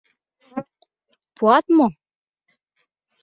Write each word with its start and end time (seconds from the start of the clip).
—Пуат 1.35 1.65
мо? 1.77 1.87